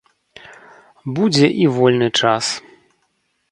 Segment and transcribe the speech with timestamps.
[1.19, 2.45] Будзе і вольны час.